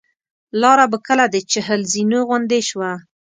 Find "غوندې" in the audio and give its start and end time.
2.27-2.61